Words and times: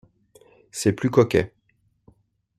C’est 0.71 0.93
plus 0.93 1.11
coquet. 1.11 1.53